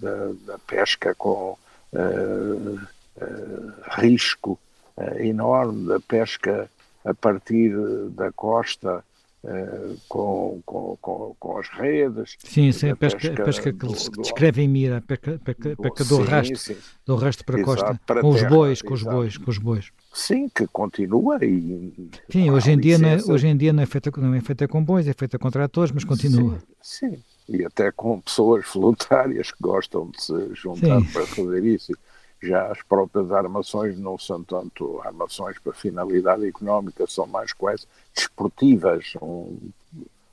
[0.00, 1.56] da, da, pesca com
[3.96, 4.58] risco
[5.18, 6.68] enorme, da pesca
[7.04, 7.72] a partir
[8.10, 9.04] da costa
[9.46, 12.36] Uh, com, com, com, com, as redes.
[12.40, 16.16] Sim, sim, a pesca, pesca, pesca que eles descrevem Mira, a pesca, pesca, pesca do,
[16.16, 16.76] sim, resto, sim.
[17.06, 19.58] do resto para a costa, para com terra, os bois, com os bois, com os
[19.58, 19.92] bois.
[20.12, 22.10] Sim, que continua e...
[22.28, 24.66] Sim, hoje em, dia não é, hoje em dia não é, feita, não é feita
[24.66, 26.58] com bois, é feita com tratores, mas continua.
[26.82, 31.92] Sim, sim, e até com pessoas voluntárias que gostam de se juntar para fazer isso.
[32.46, 39.14] Já as próprias armações não são tanto armações para finalidade económica, são mais quase desportivas,
[39.20, 39.58] um,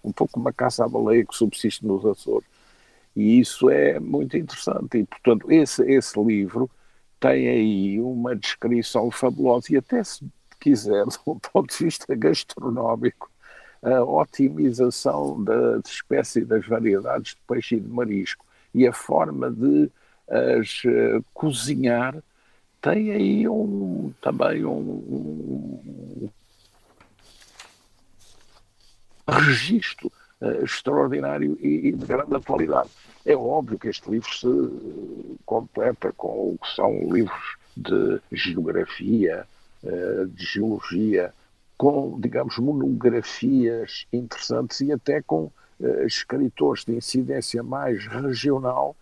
[0.03, 2.47] um pouco uma caça à baleia que subsiste nos Açores.
[3.15, 4.99] E isso é muito interessante.
[4.99, 6.69] E, portanto, esse, esse livro
[7.19, 10.25] tem aí uma descrição fabulosa e até se
[10.59, 13.31] quiser, do ponto de vista gastronómico,
[13.81, 19.91] a otimização da espécie das variedades de peixe e de marisco e a forma de
[20.29, 22.15] as uh, cozinhar
[22.83, 26.29] tem aí um, também um, um
[29.25, 32.89] registro uh, extraordinário e, e, de grande atualidade.
[33.25, 39.47] É óbvio que este livro se completa com o que são livros de geografia,
[39.81, 41.33] uh, de geologia,
[41.77, 45.45] com, digamos, monografias interessantes e até com
[45.79, 48.93] uh, escritores de incidência mais regional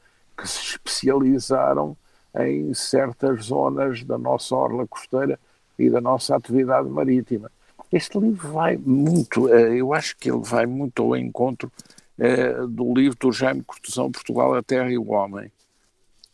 [0.41, 1.95] que se especializaram
[2.35, 5.39] em certas zonas da nossa orla costeira
[5.77, 7.51] e da nossa atividade marítima.
[7.91, 11.71] Este livro vai muito, eh, eu acho que ele vai muito ao encontro
[12.17, 15.51] eh, do livro do Jaime Cortesão, Portugal, a Terra e o Homem,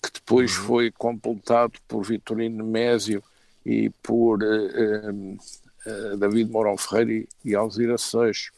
[0.01, 0.65] que depois uhum.
[0.65, 3.23] foi completado por Vitorino Mésio
[3.65, 8.53] e por uh, David Mourão Ferreira e, Alzira Seixo.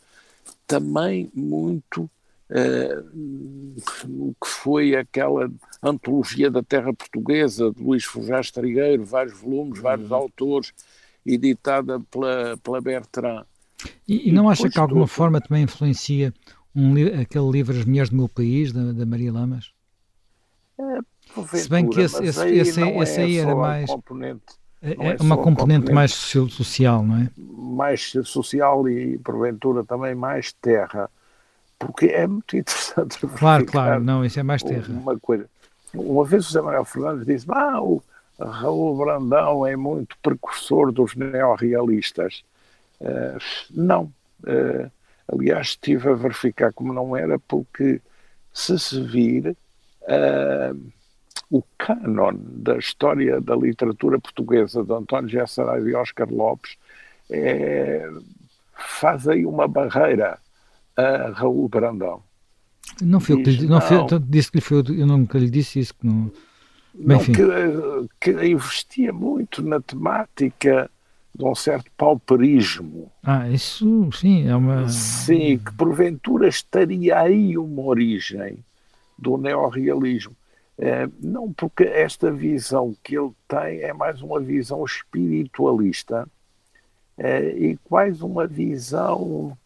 [0.67, 2.09] Também muito
[2.49, 5.51] no que foi aquela
[5.83, 10.17] antologia da terra portuguesa de Luís Fujás Trigueiro, vários volumes, vários uhum.
[10.17, 10.73] autores,
[11.25, 13.45] editada pela, pela Bertrand.
[14.07, 16.33] E, e não acha que de alguma forma também influencia
[16.75, 19.71] um, aquele livro As Mulheres do Meu País, da, da Maria Lamas?
[20.79, 23.89] É, Se bem que esse, esse, aí, esse, esse aí é era mais.
[24.81, 27.29] É, é, é uma componente, componente, mais social, não é?
[27.37, 31.09] Mais social e, porventura, também mais terra.
[31.79, 33.17] Porque é muito interessante.
[33.37, 34.85] Claro, claro, não, isso é mais terra.
[34.89, 35.49] Uma coisa.
[35.93, 38.03] Uma vez o José Manuel Fernandes disse: ah, o,
[38.39, 42.43] Raul Brandão é muito precursor dos neorrealistas.
[42.99, 43.39] Uh,
[43.71, 44.11] não.
[44.43, 44.91] Uh,
[45.31, 48.01] aliás, estive a verificar como não era, porque
[48.53, 49.55] se se vir
[50.03, 50.91] uh,
[51.49, 56.77] o cânon da história da literatura portuguesa de António Saraiva e Oscar Lopes
[57.29, 58.07] é,
[58.75, 60.37] faz aí uma barreira
[60.99, 62.21] a Raul Brandão.
[63.01, 65.79] Não foi eu que lhe, não, não, disse que lhe foi, eu nunca lhe disse
[65.79, 66.31] isso que não
[66.93, 67.33] não, que,
[68.19, 70.89] que, investia muito na temática
[71.33, 73.11] de um certo pauperismo.
[73.23, 74.89] Ah, isso sim, é uma.
[74.89, 78.57] Sim, que porventura estaria aí uma origem
[79.17, 80.35] do neorrealismo.
[80.77, 86.25] É, não porque esta visão que ele tem é mais uma visão espiritualista
[87.17, 89.57] é, e quase uma visão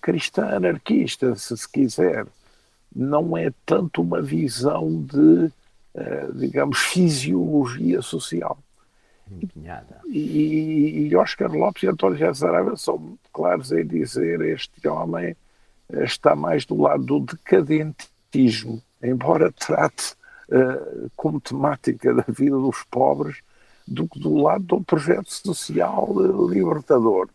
[0.00, 2.26] cristã anarquista, se se quiser.
[2.94, 5.52] Não é tanto uma visão de
[5.98, 8.56] eh, digamos, fisiologia social.
[10.06, 15.34] E, e Oscar Lopes e António José Saraiva são muito claros em dizer este homem
[15.90, 20.14] eh, está mais do lado do decadentismo, embora trate
[20.50, 23.38] uh, como temática da vida dos pobres,
[23.88, 26.14] do que do lado de um projeto social
[26.48, 27.28] libertador.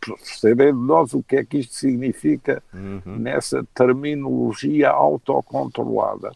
[0.00, 3.16] Percebendo nós o que é que isto significa uhum.
[3.18, 6.32] nessa terminologia autocontrolada.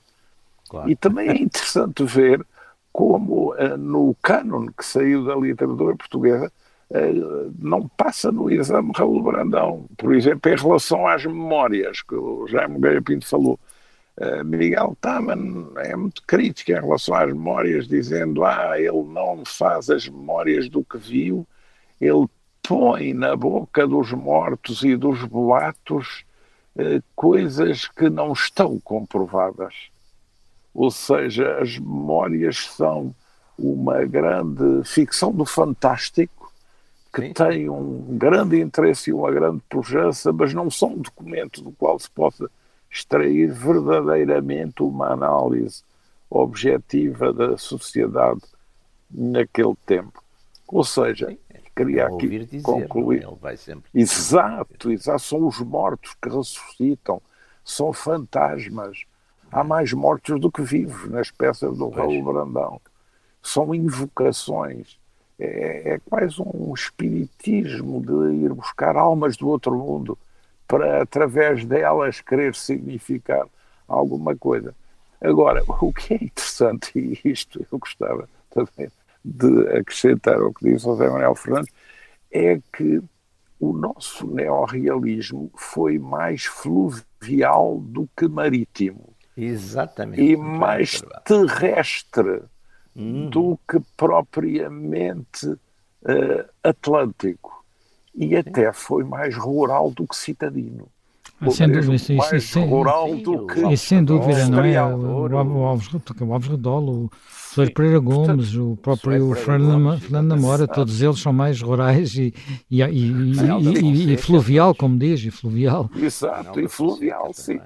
[0.69, 0.91] Claro.
[0.91, 2.45] E também é interessante ver
[2.93, 6.51] como uh, no cânon que saiu da literatura portuguesa
[6.91, 9.85] uh, não passa no exame Raul Brandão.
[9.97, 13.59] Por exemplo, em relação às memórias, que o Jaime Gaia Pinto falou.
[14.21, 19.89] Uh, Miguel Taman é muito crítico em relação às memórias, dizendo ah, ele não faz
[19.89, 21.47] as memórias do que viu,
[21.99, 22.27] ele
[22.63, 26.25] põe na boca dos mortos e dos boatos
[27.17, 29.91] coisas que não estão comprovadas
[30.75, 33.15] ou seja, as memórias são
[33.59, 36.53] uma grande ficção do fantástico
[37.13, 37.33] que Sim.
[37.33, 41.99] tem um grande interesse e uma grande pujança, mas não são um documento do qual
[41.99, 42.49] se possa
[42.91, 45.83] extrair verdadeiramente uma análise
[46.29, 48.41] objetiva da sociedade
[49.11, 50.23] naquele tempo.
[50.69, 51.39] Ou seja, Sim.
[51.75, 53.27] queria aqui dizer, concluir.
[53.95, 57.21] Exato, exato, são os mortos que ressuscitam,
[57.65, 59.05] são fantasmas
[59.53, 62.81] Há mais mortos do que vivos nas peças do Raul Brandão.
[63.43, 64.99] São invocações.
[65.39, 70.17] É, é quase um espiritismo de ir buscar almas do outro mundo
[70.71, 73.45] para, através delas, querer significar
[73.89, 74.73] alguma coisa.
[75.21, 78.89] Agora, o que é interessante, e isto eu gostava também
[79.25, 81.75] de acrescentar ao que disse o José Manuel Fernandes,
[82.31, 83.03] é que
[83.59, 89.13] o nosso neorrealismo foi mais fluvial do que marítimo.
[89.37, 90.23] Exatamente.
[90.23, 92.43] E mais terrestre
[92.95, 93.29] uhum.
[93.29, 97.60] do que propriamente uh, atlântico.
[98.15, 100.89] E até foi mais rural do que citadino.
[101.41, 103.73] Ah, sem dúvida, isso, mais isso, rural sim, do que.
[103.73, 104.85] E sem dúvida, não é?
[104.85, 111.19] O, Alves, o Alves Redolo, o Soares Pereira Gomes, o próprio Fernando Namora, todos eles
[111.19, 112.35] são mais rurais e,
[112.71, 115.91] e, e, e, fluvial, como diz, e fluvial.
[115.97, 117.59] Exato, e fluvial, sim.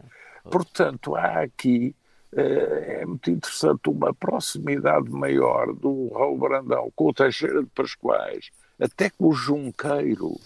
[0.48, 1.96] Portanto, há aqui
[2.36, 8.50] eh, é muito interessante uma proximidade maior do Raul Brandão com o Teixeira de Pascoais,
[8.84, 10.38] até com o Junqueiro,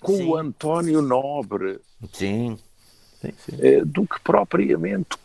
[0.00, 0.28] com sim.
[0.28, 1.80] o António Nobre.
[2.12, 2.56] Sim.
[3.20, 3.56] sim, sim.
[3.60, 5.18] Eh, do que propriamente.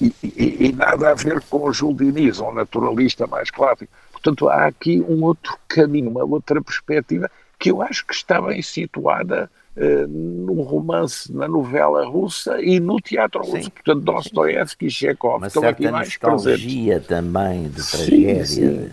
[0.00, 3.92] E, e, e, nada a ver com o Júlio Diniz, um naturalista mais clássico.
[4.12, 8.62] Portanto, há aqui um outro caminho, uma outra perspectiva que eu acho que está bem
[8.62, 13.64] situada uh, no romance, na novela russa e no teatro russo.
[13.64, 13.70] Sim.
[13.70, 17.06] Portanto, Dostoevsky e Chekhov Uma estão aqui mais presentes.
[17.08, 18.46] também de tragédia.
[18.46, 18.90] Sim, sim.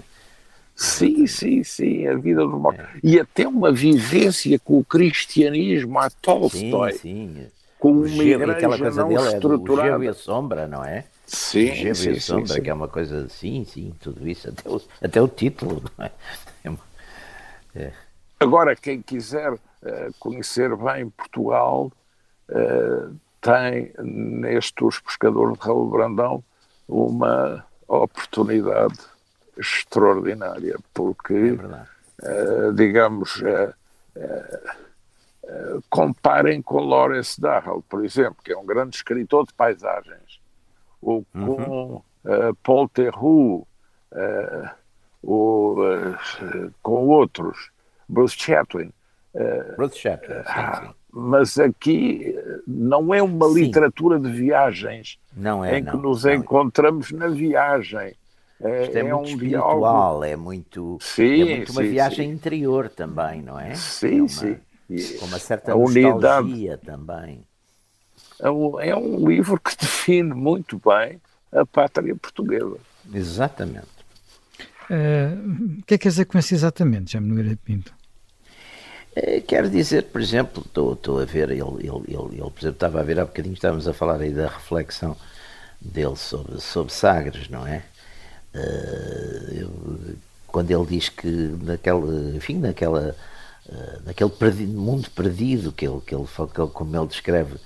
[0.75, 1.25] Sim,
[1.63, 2.87] sim, a vida do É.
[3.01, 6.91] E até uma vivência com o cristianismo a Tolstói.
[6.93, 7.47] Sim, sim.
[7.79, 9.89] Com uma igreja aquela coisa não dele estruturada.
[9.89, 11.05] É do e a sombra, não é?
[11.25, 14.49] Sim, o sim, e a sombra, sim, que é uma coisa, sim, sim, tudo isso,
[14.49, 16.11] até o, até o título, não é?
[16.63, 17.93] é, é.
[18.39, 19.59] Agora, quem quiser uh,
[20.19, 21.91] conhecer bem Portugal,
[22.49, 26.43] uh, tem neste Os Pescadores de Raul Brandão
[26.87, 28.97] uma oportunidade
[29.57, 31.57] extraordinária, porque,
[32.21, 33.41] é uh, digamos,
[35.89, 40.39] comparem com Lawrence Darrell, por exemplo, que é um grande escritor de paisagens,
[41.01, 42.53] ou com uhum.
[42.63, 43.67] Paul Theroux,
[45.21, 45.77] ou
[46.81, 47.69] com outros
[48.07, 48.91] Bruce Chaplin.
[49.33, 50.93] Uh, Bruce Chaplin, sim, ah, sim.
[51.11, 52.35] Mas aqui
[52.67, 53.65] não é uma sim.
[53.65, 56.33] literatura de viagens não é, em não, que nos não.
[56.33, 58.15] encontramos na viagem.
[58.61, 60.23] É, Isto é, é muito um espiritual, diálogo...
[60.23, 62.33] é muito, sim, é muito uma sim, viagem sim.
[62.33, 63.75] interior também, não é?
[63.75, 64.57] Sim, é uma, sim.
[65.19, 67.45] Com uma certa a nostalgia também.
[68.39, 71.19] É um, é livro que define muito bem
[71.51, 72.77] a pátria portuguesa.
[73.13, 73.95] Exatamente.
[74.89, 77.93] Uh, o que é que quer dizer com isso exatamente, Jaime Nogueira Pinto?
[79.17, 82.99] Uh, quero dizer, por exemplo, estou a ver, ele, ele, ele, ele, por exemplo, estava
[82.99, 85.17] a ver há bocadinho, estávamos a falar aí da reflexão
[85.81, 87.83] dele sobre, sobre Sagres, não é?
[88.55, 90.15] Uh, eu,
[90.47, 91.27] quando ele diz que
[91.61, 93.15] naquela, enfim, naquela,
[93.67, 96.25] uh, naquele perdido, mundo perdido que ele, que ele,
[96.73, 97.59] como ele descreve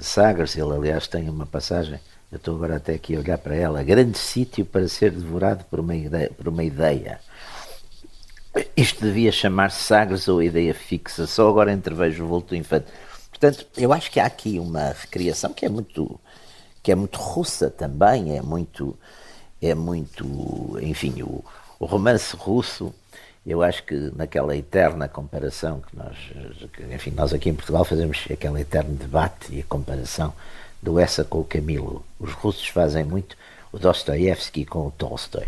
[0.00, 1.98] Sagres, ele aliás tem uma passagem
[2.30, 5.80] eu estou agora até aqui a olhar para ela, grande sítio para ser devorado por
[5.80, 6.30] uma ideia.
[6.30, 7.20] Por uma ideia.
[8.76, 12.86] Isto devia chamar-se Sagres ou ideia fixa, só agora entrevejo o volto infante.
[13.30, 16.20] Portanto, eu acho que há aqui uma recriação que é muito,
[16.82, 18.98] que é muito russa também, é muito,
[19.60, 21.44] é muito, enfim, o,
[21.78, 22.94] o romance russo,
[23.46, 26.16] eu acho que naquela eterna comparação que nós,
[26.92, 30.32] enfim, nós aqui em Portugal fazemos aquele eterno debate e a comparação
[30.82, 32.04] do Essa com o Camilo.
[32.20, 33.36] Os russos fazem muito
[33.72, 35.46] o Dostoiévski com o Tolstói.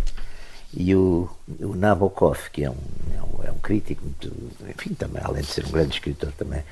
[0.73, 1.29] E o,
[1.61, 2.77] o Nabokov, que é um,
[3.17, 4.33] é um, é um crítico muito,
[4.69, 6.63] enfim, também, além de ser um grande escritor, também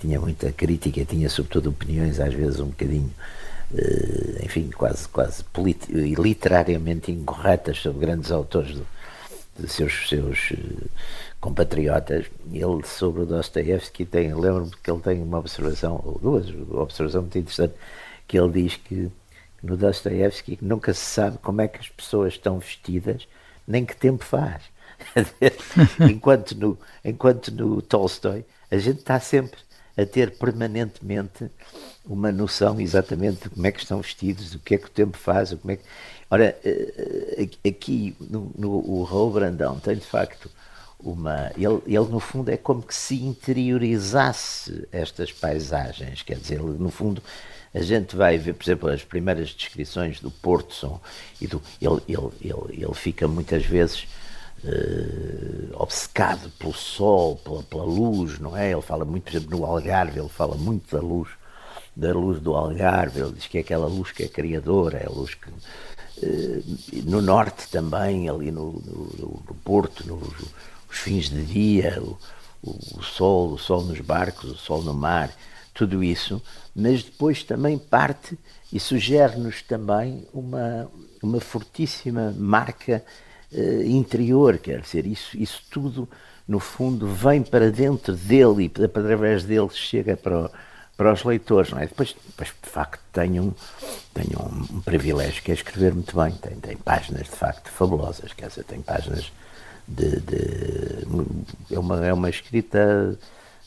[0.00, 3.12] tinha muita crítica, tinha sobretudo opiniões às vezes um bocadinho,
[4.42, 5.44] enfim, quase, quase
[5.88, 8.86] e literariamente incorretas sobre grandes autores do,
[9.58, 10.90] de seus, seus uh,
[11.40, 12.26] compatriotas.
[12.52, 17.22] Ele, sobre o Dostoevsky, tem, lembro-me que ele tem uma observação, ou duas, uma observação
[17.22, 17.74] muito interessante,
[18.28, 19.10] que ele diz que
[19.62, 23.26] no Dostoevsky nunca se sabe como é que as pessoas estão vestidas,
[23.66, 24.62] nem que tempo faz.
[26.08, 29.58] enquanto, no, enquanto no Tolstói a gente está sempre
[29.96, 31.50] a ter permanentemente
[32.04, 35.16] uma noção exatamente de como é que estão vestidos, o que é que o tempo
[35.16, 35.84] faz, como é que...
[36.30, 40.50] Ora, eh, eh, aqui no, no o Raul Brandão tem de facto
[41.02, 41.50] uma.
[41.56, 47.22] Ele, ele, no fundo, é como que se interiorizasse estas paisagens, quer dizer, no fundo,
[47.74, 51.00] a gente vai ver, por exemplo, as primeiras descrições do Porto são,
[51.40, 54.06] e do, ele, ele, ele, ele fica muitas vezes
[54.64, 58.70] uh, obcecado pelo sol, pela, pela, luz, não é?
[58.70, 61.28] Ele fala muito, por exemplo, no Algarve, ele fala muito da luz,
[61.94, 65.10] da luz do Algarve, ele diz que é aquela luz que é criadora, é a
[65.10, 65.48] luz que.
[66.24, 66.62] Uh,
[67.04, 70.16] no norte também, ali no, no, no Porto, no,
[70.88, 72.18] os fins de dia, o,
[72.62, 75.30] o, sol, o sol nos barcos, o sol no mar,
[75.74, 76.40] tudo isso
[76.74, 78.38] mas depois também parte
[78.72, 80.90] e sugere-nos também uma,
[81.22, 83.04] uma fortíssima marca
[83.84, 86.08] interior, quer dizer, isso, isso tudo,
[86.46, 90.50] no fundo, vem para dentro dele e através dele chega para, o,
[90.96, 91.86] para os leitores, não é?
[91.86, 93.54] Depois, depois de facto, tenho,
[94.14, 98.32] tenho um, um, privilégio que é escrever muito bem, tem, tem páginas, de facto, fabulosas,
[98.32, 99.32] quer dizer, tem páginas
[99.86, 100.20] de...
[100.20, 101.06] de
[101.70, 103.18] é, uma, é uma escrita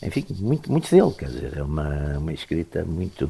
[0.01, 3.29] enfim, muito, muito dele, quer dizer, é uma, uma escrita muito,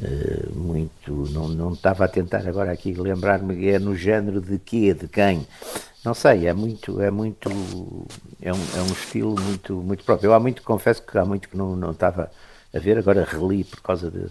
[0.00, 4.94] uh, muito, não, não estava a tentar agora aqui lembrar-me, é no género de quê,
[4.94, 5.46] de quem,
[6.04, 7.48] não sei, é muito, é muito,
[8.42, 10.28] é um, é um estilo muito, muito próprio.
[10.28, 12.30] Eu há muito, confesso que há muito que não, não estava
[12.74, 14.26] a ver, agora reli por causa de,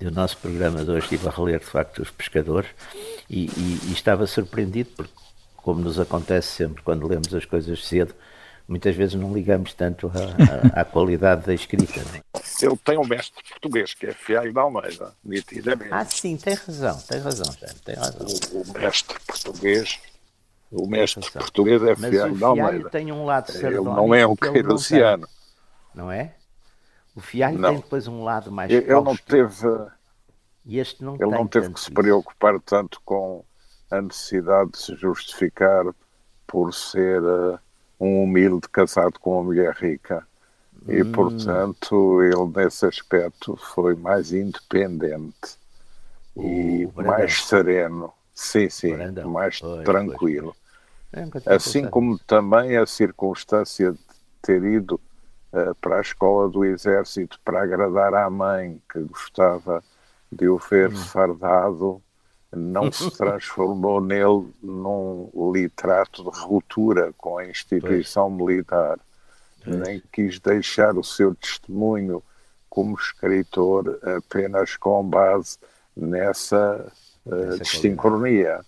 [0.00, 2.70] do nosso programa de hoje, estive a reler de facto os pescadores
[3.28, 5.12] e, e, e estava surpreendido porque,
[5.56, 8.14] como nos acontece sempre quando lemos as coisas cedo,
[8.72, 12.00] muitas vezes não ligamos tanto à, à, à qualidade da escrita.
[12.00, 12.64] É?
[12.64, 15.92] Ele tem um mestre português, que é Fialho de Almeida, nitidamente.
[15.92, 17.54] Ah, sim, tem razão, tem razão,
[17.84, 18.26] tem razão.
[18.52, 20.00] O, o mestre português,
[20.70, 22.88] o mestre português é Fialho de Almeida.
[22.88, 25.28] tem um lado Ele não é um queirociano.
[25.94, 26.34] Não, não é?
[27.14, 27.72] O Fialho não.
[27.72, 29.68] tem depois um lado mais Ele, ele não teve...
[30.64, 33.44] E este não ele não teve que se preocupar tanto com
[33.90, 35.84] a necessidade de se justificar
[36.46, 37.58] por ser uh,
[38.02, 40.26] um humilde casado com uma mulher rica.
[40.88, 41.12] E, hum.
[41.12, 45.56] portanto, ele nesse aspecto foi mais independente
[46.34, 48.12] o e mais sereno.
[48.34, 48.96] Sim, sim,
[49.26, 50.56] mais pois, tranquilo.
[51.12, 51.46] Pois.
[51.46, 53.98] É, assim como também a circunstância de
[54.40, 55.00] ter ido
[55.52, 59.84] uh, para a escola do exército para agradar à mãe, que gostava
[60.32, 60.96] de o ver hum.
[60.96, 62.02] fardado,
[62.54, 68.46] não se transformou nele num literato de ruptura com a instituição pois.
[68.46, 68.98] militar,
[69.64, 69.76] pois.
[69.76, 72.22] nem quis deixar o seu testemunho
[72.68, 75.58] como escritor apenas com base
[75.96, 76.90] nessa
[77.26, 78.60] uh, desincronia.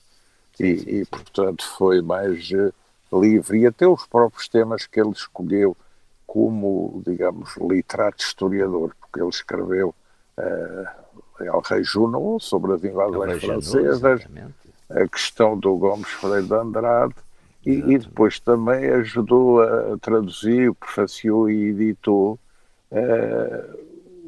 [0.61, 2.73] E, e, portanto, foi mais uh,
[3.13, 3.61] livre.
[3.61, 5.77] E até os próprios temas que ele escolheu
[6.27, 9.95] como, digamos, literato historiador, porque ele escreveu
[10.39, 11.04] uh,
[11.41, 14.27] El Rei Junot, sobre as invasões francesas,
[14.91, 17.15] a questão do Gomes Freire de Andrade,
[17.67, 22.39] e, e, depois também ajudou a traduzir, prefaciou e editou
[22.93, 23.79] uh,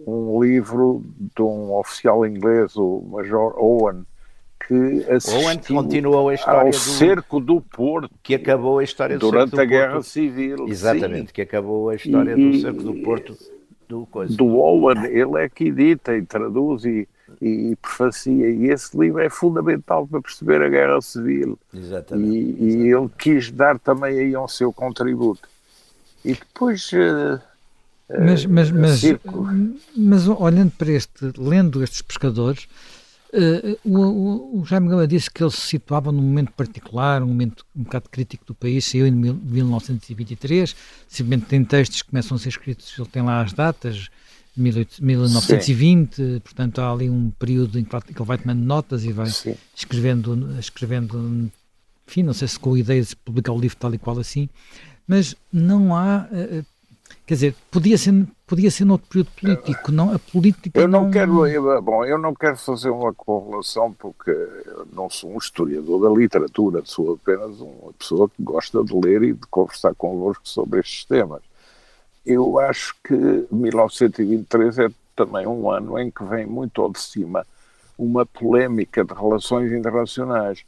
[0.06, 1.04] um livro
[1.36, 4.06] de um oficial inglês, o Major Owen,
[4.66, 5.48] que assistiu
[6.28, 10.02] a história ao cerco do Porto que acabou a história durante a Guerra.
[10.02, 11.34] Civil exatamente sim.
[11.34, 13.36] que acabou a história e, do cerco do Porto
[13.88, 14.36] do, coisa.
[14.36, 17.08] do Owen, ele é que edita e traduz e,
[17.40, 21.58] e prefacia, e esse livro é fundamental para perceber a Guerra Civil.
[21.74, 22.36] Exatamente.
[22.36, 22.76] E, exatamente.
[22.78, 25.48] e ele quis dar também aí um seu contributo.
[26.24, 26.90] E depois.
[26.92, 27.40] Uh,
[28.08, 29.02] mas, mas, mas,
[29.96, 32.68] mas, olhando para este, lendo estes pescadores,
[33.32, 37.66] Uh, o, o, Jaime Gama disse que ele se situava num momento particular, um momento
[37.74, 40.76] um bocado crítico do país, saiu em 1923,
[41.08, 44.08] simplesmente tem textos que começam a ser escritos, ele tem lá as datas,
[44.56, 46.40] 1920, Sim.
[46.40, 49.54] portanto há ali um período em que ele vai tomando notas e vai Sim.
[49.74, 51.50] escrevendo, escrevendo,
[52.08, 54.48] enfim, não sei se com a ideia de publicar o livro tal e qual assim,
[55.06, 56.64] mas não há uh,
[57.26, 60.14] Quer dizer, podia ser, podia ser noutro período político, não?
[60.14, 61.04] A política eu não...
[61.04, 65.38] não quero, eu, bom, eu não quero fazer uma correlação porque eu não sou um
[65.38, 70.48] historiador da literatura, sou apenas uma pessoa que gosta de ler e de conversar convosco
[70.48, 71.42] sobre estes temas.
[72.24, 73.14] Eu acho que
[73.50, 77.44] 1923 é também um ano em que vem muito ao de cima
[77.98, 80.64] uma polémica de relações internacionais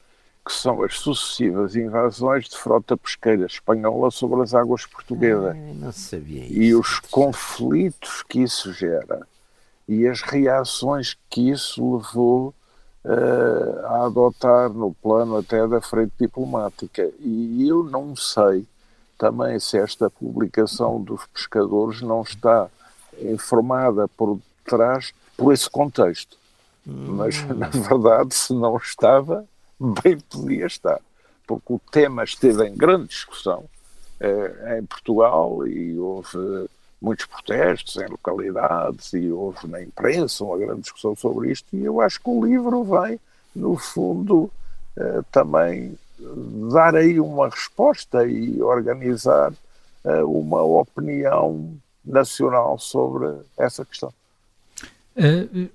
[0.48, 5.54] que são as sucessivas invasões de frota pesqueira espanhola sobre as águas portuguesas.
[5.74, 6.54] não sabia isso.
[6.54, 9.26] E os conflitos que isso gera
[9.86, 12.54] e as reações que isso levou
[13.04, 17.10] uh, a adotar no plano até da frente diplomática.
[17.20, 18.66] E eu não sei
[19.18, 22.68] também se esta publicação dos pescadores não está
[23.20, 26.38] informada por trás por esse contexto.
[26.86, 27.16] Hum.
[27.16, 29.46] Mas, na verdade, se não estava,
[29.80, 31.00] bem podia estar,
[31.46, 33.64] porque o tema esteve em grande discussão
[34.20, 36.68] eh, em Portugal e houve
[37.00, 42.00] muitos protestos em localidades e houve na imprensa uma grande discussão sobre isto e eu
[42.00, 43.20] acho que o livro vem,
[43.54, 44.50] no fundo,
[44.96, 45.96] eh, também
[46.70, 49.52] dar aí uma resposta e organizar
[50.04, 54.12] eh, uma opinião nacional sobre essa questão.
[55.16, 55.68] Uh,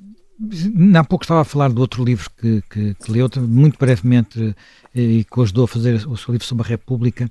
[0.95, 4.55] Há pouco estava a falar do outro livro que, que, que leu, muito brevemente,
[4.95, 7.29] eh, e que ajudou a fazer o seu livro sobre a República,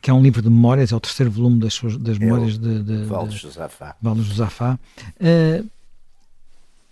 [0.00, 3.04] que é um livro de memórias, é o terceiro volume das, das memórias de, de,
[3.04, 3.94] Valdo Josafá.
[4.00, 4.78] Valdo Josafá.
[5.20, 5.68] Uh,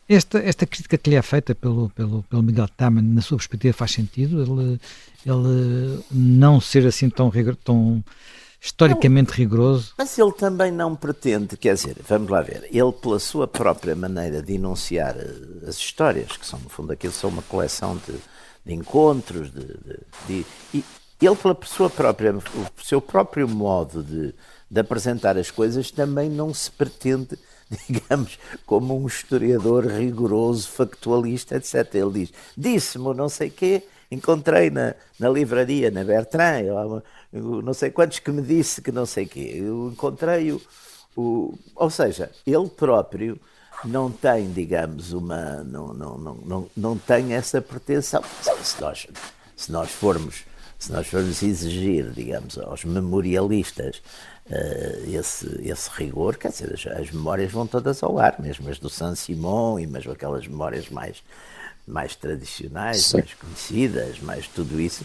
[0.09, 3.75] esta, esta crítica que lhe é feita pelo, pelo, pelo Miguel Taman, na sua perspectiva,
[3.75, 4.41] faz sentido?
[4.41, 4.81] Ele,
[5.25, 7.31] ele não ser assim tão,
[7.65, 8.05] tão
[8.61, 9.93] historicamente não, rigoroso.
[9.97, 14.43] Mas ele também não pretende, quer dizer, vamos lá ver, ele pela sua própria maneira
[14.43, 18.15] de enunciar eh, as histórias, que são no fundo aquilo são uma coleção de,
[18.65, 20.85] de encontros, de, de, de, e
[21.21, 24.35] ele pela sua própria, o seu próprio modo de,
[24.71, 27.39] de apresentar as coisas também não se pretende
[27.89, 31.95] digamos, como um historiador rigoroso, factualista, etc.
[31.95, 37.03] Ele diz, disse-me não sei quê, encontrei na, na livraria, na Bertrand,
[37.33, 39.57] não sei quantos que me disse que não sei quê.
[39.57, 40.61] Eu encontrei o,
[41.17, 43.39] o ou seja, ele próprio
[43.85, 45.63] não tem, digamos, uma.
[45.65, 48.23] não, não, não, não, não tem essa pretensão.
[48.63, 49.07] Se nós,
[49.57, 50.45] se nós formos.
[50.79, 54.03] Se nós formos exigir, digamos, aos memorialistas
[54.51, 58.91] uh, esse, esse rigor, quer dizer, as, memórias vão todas ao ar, mesmo as do
[58.91, 61.23] Saint-Simon e mesmo aquelas memórias mais,
[61.87, 63.19] mais tradicionais, Sim.
[63.19, 65.05] mais conhecidas, mais tudo isso,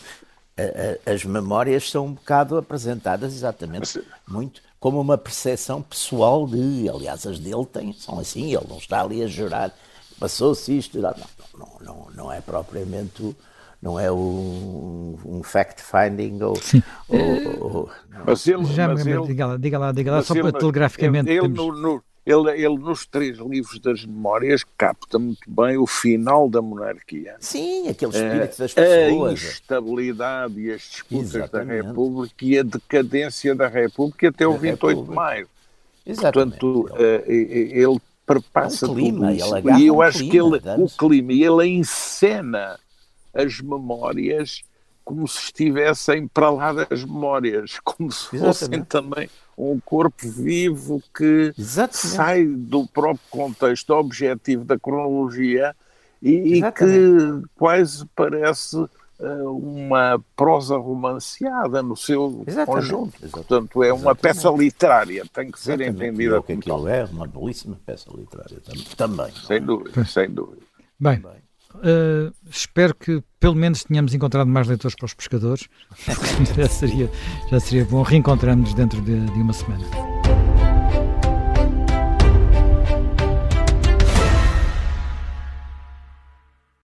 [1.06, 7.40] as memórias são um bocado apresentadas exatamente muito como uma percepção pessoal de, aliás, as
[7.40, 9.72] dele têm, são assim, ele não está ali a jurar,
[10.20, 11.14] passou-se isto, não,
[11.56, 13.36] não, não, não é propriamente,
[13.80, 16.58] não é um, um fact-finding ou,
[17.08, 17.90] ou, ou,
[18.26, 21.30] Mas ele, Já, mas ele, diga lá, diga lá, diga lá só ele, para telegraficamente.
[21.30, 25.88] Ele, ele no, no, ele, ele, nos três livros das memórias, capta muito bem o
[25.88, 27.36] final da monarquia.
[27.40, 29.30] Sim, aquele espírito das pessoas.
[29.30, 31.82] A instabilidade e as disputas Exatamente.
[31.82, 35.10] da República e a decadência da República até o 28 República.
[35.10, 35.50] de maio.
[36.06, 36.60] Exatamente.
[36.60, 36.96] Portanto,
[37.26, 39.80] ele, ele perpassa é um clima, tudo isso.
[39.80, 42.80] e eu um acho clima, que ele, o clima, ele encena
[43.34, 44.64] as memórias
[45.04, 48.58] como se estivessem para lá das memórias, como se Exatamente.
[48.60, 49.30] fossem também
[49.62, 52.08] um corpo vivo que Exatamente.
[52.16, 55.76] sai do próprio contexto objetivo da cronologia
[56.22, 58.88] e, e que quase parece uh,
[59.58, 62.90] uma prosa romanceada no seu Exatamente.
[62.90, 63.30] conjunto.
[63.30, 66.88] Portanto, é uma peça literária, tem que ser entendida é como tal.
[66.88, 68.58] É uma belíssima peça literária
[68.98, 69.32] também.
[69.46, 70.62] Sem dúvida, sem dúvida.
[71.00, 71.24] Bem,
[71.76, 75.68] Uh, espero que pelo menos tenhamos encontrado mais leitores para os pescadores,
[76.56, 77.10] já seria,
[77.50, 78.02] já seria bom.
[78.02, 80.11] Reencontramos-nos dentro de, de uma semana.